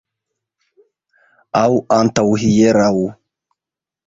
Aŭ 1.61 1.69
antaŭhieraŭ. 1.99 2.93